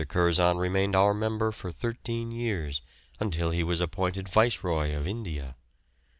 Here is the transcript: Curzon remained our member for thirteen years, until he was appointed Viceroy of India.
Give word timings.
Curzon 0.09 0.57
remained 0.57 0.95
our 0.95 1.13
member 1.13 1.51
for 1.51 1.71
thirteen 1.71 2.31
years, 2.31 2.81
until 3.19 3.51
he 3.51 3.61
was 3.63 3.79
appointed 3.81 4.27
Viceroy 4.27 4.95
of 4.95 5.05
India. 5.05 5.55